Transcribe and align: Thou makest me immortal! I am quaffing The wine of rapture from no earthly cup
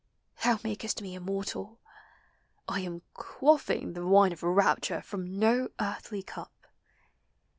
Thou 0.43 0.57
makest 0.63 0.99
me 1.03 1.13
immortal! 1.13 1.79
I 2.67 2.79
am 2.79 3.03
quaffing 3.13 3.93
The 3.93 4.03
wine 4.03 4.33
of 4.33 4.41
rapture 4.41 5.03
from 5.03 5.37
no 5.37 5.69
earthly 5.79 6.23
cup 6.23 6.65